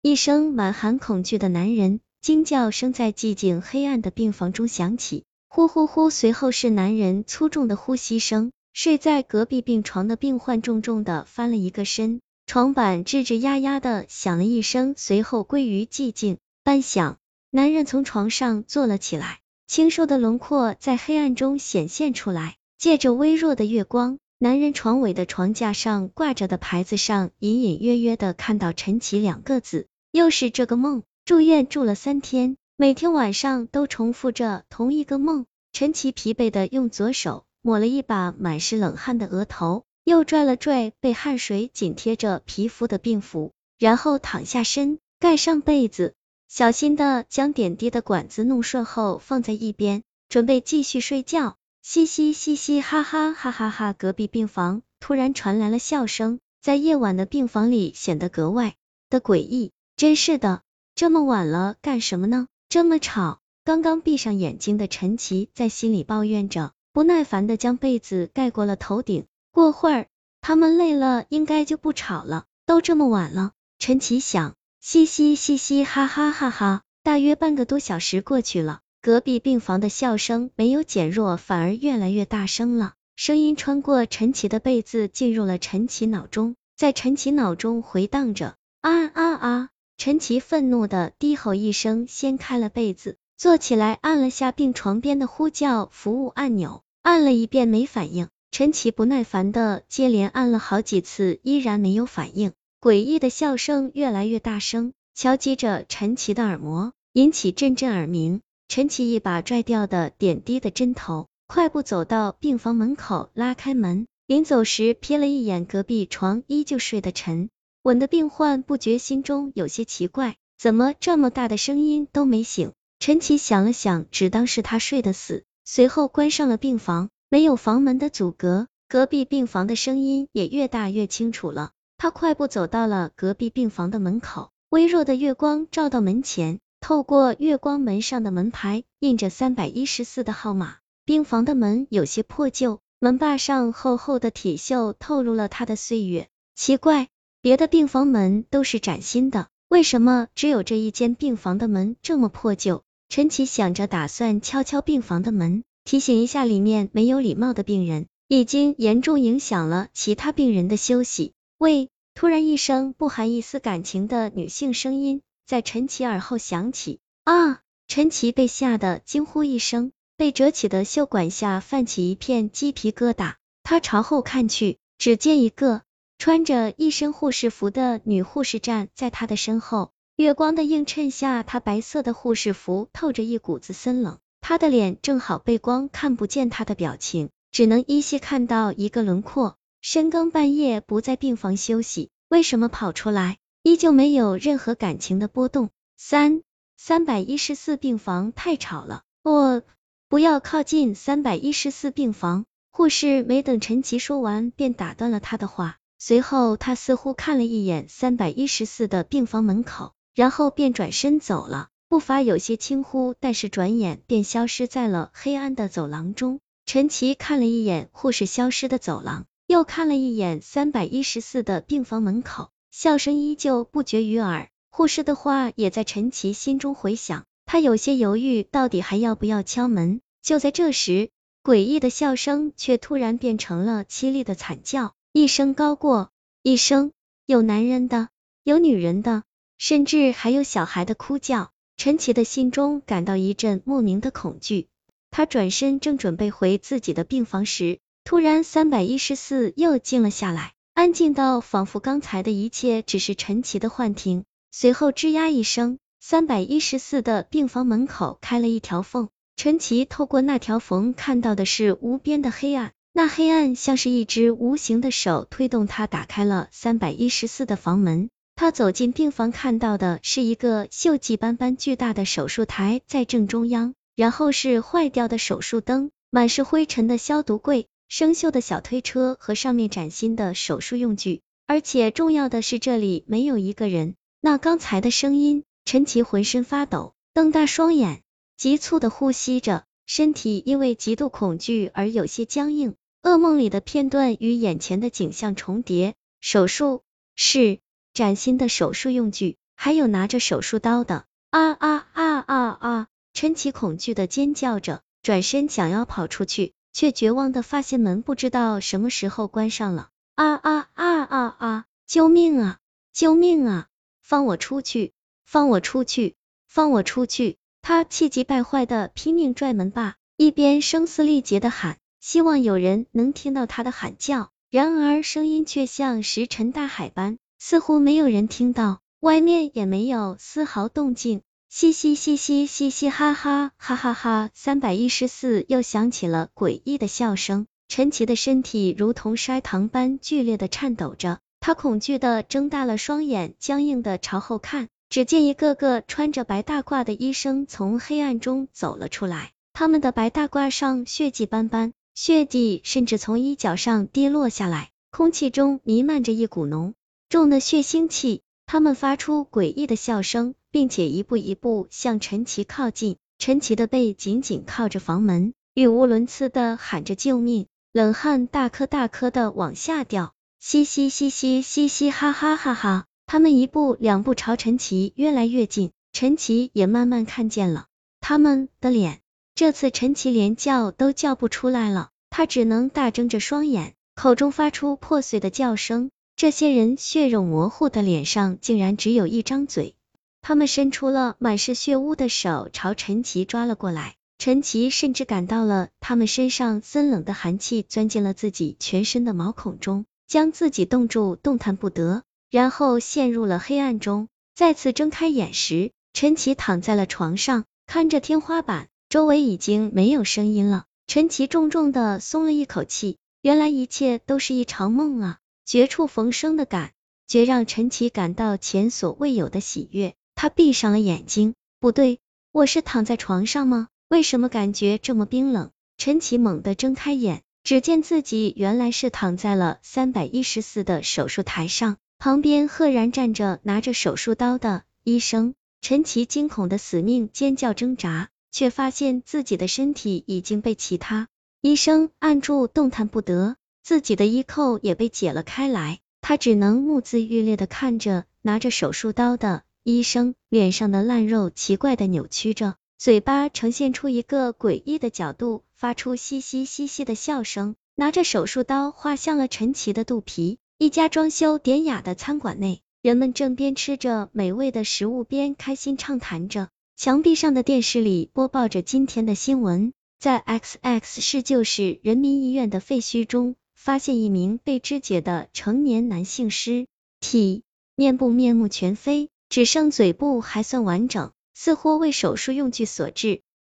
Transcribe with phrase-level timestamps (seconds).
[0.00, 8.52] 一声满含恐惧的男人惊叫声在寂静黑暗的病房中响起，呼呼呼，随后是男人粗重的呼吸声。
[8.72, 16.38] 睡在隔壁病床的病患重重的翻了一个身，床板吱吱呀呀的响了一声，随后归于寂静。
[16.62, 17.16] 半晌，
[17.50, 24.20] 男人从床上坐了起来，清瘦的轮廓在黑暗中显现出来，借着微弱的月光。
[24.40, 29.88] 男人床尾的床架上挂着的牌子上，隐隐约约的看到陈奇两个字。
[30.12, 35.44] 又是这个梦，住院住了三天，每天晚上都重复着同一个梦。
[35.72, 46.14] 陈奇疲惫的用左手抹了一把满是冷汗的额头，又拽了拽被汗水紧贴着皮肤的病服，然后躺下身，盖上被子，
[46.48, 51.56] 小心的将点滴的管子弄顺后放在一边，准备继续睡觉。
[51.90, 53.94] 嘻嘻嘻嘻哈哈哈哈哈！
[53.94, 58.74] 隔壁病房突然传来了笑声，在夜晚的病房里显得格外
[59.08, 59.72] 的诡异。
[59.96, 60.60] 真是的，
[60.94, 62.46] 这么晚了干什么呢？
[62.68, 63.40] 这么吵！
[63.64, 69.24] 刚刚闭上眼睛的陈奇在心里抱怨着，不耐烦的将被子盖过了头顶。
[69.50, 70.08] 过会儿
[70.42, 72.44] 他们累了，应该就不吵了。
[72.66, 74.56] 都这么晚了，陈奇想。
[74.82, 76.82] 嘻嘻嘻嘻哈哈哈哈！
[77.02, 78.80] 大约半个多小时过去了。
[79.08, 82.92] 隔壁病房的笑声没有减弱，反而越来越大声了。
[83.16, 88.56] 声音穿过陈奇的被子，进入了陈奇脑中，在陈奇脑中回荡着。
[88.82, 89.68] 啊啊啊！
[89.96, 98.28] 陈奇愤怒的低吼一声，掀开了被子，坐起来，按了下病床边的呼叫服务按钮，按了一遍没反应。
[98.50, 102.52] 陈奇不耐烦的接连按了好几次，依然没有反应。
[102.78, 108.42] 诡异的笑声越来越大声，敲击着陈奇的耳膜，引起阵阵耳鸣。
[108.68, 117.48] 陈奇一把拽掉的点滴的针头，快步走到病房门口，拉开门，临走时瞥了一眼隔壁床依旧睡得沉
[117.82, 122.72] 稳的病患，不觉心中有些奇怪，怎么这么大的声音都没醒？
[123.00, 127.08] 陈奇想了想，只当是他睡得死，随后关上了病房。
[127.30, 131.72] 没有房门的阻隔，隔壁病房的声音也越大越清楚了。
[131.96, 136.60] 他快步走到了隔壁病房的门口，微弱的月光照到门前。
[136.80, 140.76] 透过月光，门上的门牌印着三百一十四的号码。
[141.04, 146.28] 病房的门有些破旧，门把上厚厚的铁锈透露了他的岁月。
[146.54, 147.08] 奇怪，
[147.40, 152.82] 别的病房门都是崭新的，为什么只有这一间病房的门这么破旧？
[153.08, 161.32] 陈奇想着，打算敲敲病房的门，提醒一下里面没有礼貌的病人，已经严重影响了其他病人的休息。
[161.58, 161.88] 喂！
[162.14, 165.22] 突然，一声不含一丝感情的女性声音。
[165.48, 167.62] 在陈奇耳后响起，啊！
[167.86, 173.36] 陈奇被吓得惊呼一声，被折起的袖管下泛起一片鸡皮疙瘩。
[173.62, 175.80] 他朝后看去，只见一个
[176.18, 179.90] 穿着一身护士服的女护士站在他的身后。
[180.16, 189.56] 月光的映衬下，她白色的护士服透着一股子森冷，她的脸正好背光，看不见她的表情，只能依稀看到一个轮廓。
[189.80, 193.38] 深更半夜不在病房休息，为什么跑出来？
[193.62, 195.70] 依旧没有任何感情的波动。
[195.96, 196.42] 三
[196.76, 199.62] 三百一十四病房太吵了，我
[200.08, 202.44] 不要靠近三百一十四病房。
[202.70, 205.78] 护士没等陈奇说完，便打断了他的话。
[205.98, 216.38] 随后，他似乎看了一眼三百一十四的病房门口，然后便转身走了，步伐有些轻忽，但是转眼便消失在了黑暗的走廊中。
[216.66, 222.50] 陈奇看了一眼护士消失的走廊，又看了一眼三百一十四的病房门口。
[222.80, 230.00] 笑声依旧不绝于耳，护士的话也在陈奇心中回响，他有些犹豫，到底还要不要敲门？
[230.22, 231.10] 就在这时，
[231.42, 236.12] 诡异的笑声却突然变成了凄厉的惨叫，一声高过
[236.44, 236.92] 一声，
[237.26, 238.10] 有男人的，
[238.44, 239.24] 有女人的，
[239.58, 241.50] 甚至还有小孩的哭叫。
[241.76, 244.68] 陈奇的心中感到一阵莫名的恐惧，
[245.10, 250.54] 他转身正准备回自己的病房时，突然三百一十四又静了下来。
[250.78, 254.22] 安静到仿佛刚才的一切只是陈奇的幻听。
[254.52, 268.08] 随后吱呀一声，三百一十四的病房门口开了一条缝，陈奇透过那条缝看到的是无边的黑暗，那黑暗像是一只无形的手推动他打开了三百一十四的房门。
[268.36, 277.66] 他走进病房，看到的是一个锈迹斑斑巨大的手术台在正中央，然后是坏掉的手术灯，满是灰尘的消毒柜。
[277.88, 283.94] 生锈的小推车和上面崭新的手术用具，而且重要的是这里没有一个人。
[284.20, 288.02] 那刚才的声音，陈奇浑身发抖，瞪大双眼，
[288.36, 292.74] 急促的呼吸着，身体因为极度恐惧而有些僵硬。
[293.02, 296.82] 噩梦里的片段与眼前的景象重叠，手术
[297.14, 297.60] 室，
[297.94, 301.06] 崭新的手术用具，还有拿着手术刀的。
[301.30, 302.86] 啊啊啊啊啊！
[303.14, 309.88] 陈奇恐惧的尖叫着，转身想要跑出去，却绝望的发现门不知道什么时候关上了。
[310.14, 311.64] 啊啊啊啊啊！
[311.88, 312.58] 救命啊！
[312.92, 313.66] 救命啊！
[314.00, 314.92] 放我出去！
[315.26, 316.14] 放我出去！
[316.46, 317.36] 放我出去！
[317.62, 324.30] 他气急败坏的拼命拽门把，一边声嘶力竭的喊，希望有人能听到他的喊叫。
[324.48, 328.78] 然而声音却像石沉大海般，似乎没有人听到。
[329.00, 334.30] 外面也没有丝毫动静，嘻嘻嘻嘻嘻嘻哈哈哈哈哈！
[334.34, 356.74] 三百一十四又响起了诡异的笑声，陈奇的身体如同筛糖般剧烈的颤抖着，他恐惧的睁大了双眼，僵硬的朝后看，只见一个个穿着白大褂的医生从黑暗中走了出来，他们的白大褂上血迹斑斑，血迹甚至从衣角上滴落下来，空气中弥漫着一股浓
[357.08, 358.20] 重的血腥气。
[358.50, 362.96] 他们发出诡异的笑声，并且一步一步向陈奇靠近。
[363.18, 370.14] 陈奇的背紧紧靠着房门，语无伦次的喊着救命，冷汗大颗大颗的往下掉。
[370.40, 372.86] 嘻嘻嘻嘻嘻嘻哈哈哈哈！
[373.04, 377.66] 他们一步两步朝陈奇越来越近，陈奇也慢慢看见了
[378.00, 379.00] 他们的脸。
[379.34, 385.90] 这次陈奇连叫都叫不出来了，他只能大睁着双眼，口中发出破碎的叫声。
[386.18, 389.76] 这些人血肉模糊的脸上竟然只有一张嘴，
[390.20, 404.08] 他们伸出了满是血污的手朝陈奇抓了过来，陈奇甚至感到了他们身上森冷的寒气钻进了自己全身的毛孔中，将自己冻住，动弹不得，然后陷入了黑暗中。
[404.34, 410.64] 再次睁开眼时，陈奇躺在了床上，看着天花板，周围已经没有声音了。
[410.88, 415.18] 陈奇重重的松了一口气，原来一切都是一场梦啊！
[415.48, 416.72] 绝处逢生的感
[417.06, 421.32] 觉让陈奇感到前所未有的喜悦，他闭上了眼睛。
[421.58, 422.00] 不对，
[422.32, 423.68] 我是躺在床上吗？
[423.88, 425.50] 为什么感觉这么冰冷？
[425.78, 435.32] 陈奇猛地睁开眼，只见自己原来是躺在了三百一十四的手术台上，旁边赫然站着拿着手术刀的医生。
[435.62, 441.08] 陈奇惊恐的死命尖叫挣扎，却发现自己的身体已经被其他
[441.40, 443.36] 医生按住，动弹不得。
[443.68, 460.38] 自己的衣扣也被解了开来，他只能目眦欲裂的看着拿着手术刀的医生，脸上的烂肉奇怪的扭曲着，嘴巴呈现出一个诡异的角度，发出嘻嘻嘻嘻的笑声，拿着手术刀划向了陈奇的肚皮。
[460.56, 473.36] 一家装修典雅的餐馆内，人们正边吃着美味的食物边开心畅谈着，墙壁上的电视里播报着今天的新闻，在 X X 市就是人民医院的废墟中。
[473.58, 476.68] 发现一名被肢解的成年男性尸
[477.00, 477.42] 体，
[477.74, 483.20] 面部面目全非，只剩嘴部还算完整，似乎为手术用具所致。